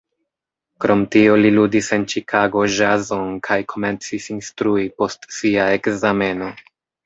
Krom 0.85 1.03
tio 1.15 1.35
li 1.41 1.51
ludis 1.57 1.89
en 1.97 2.07
Ĉikago 2.15 2.65
ĵazon 2.79 3.37
kaj 3.51 3.59
komencis 3.77 4.29
instrui 4.39 4.89
post 5.03 5.33
sia 5.41 5.71
ekzameno. 5.79 6.53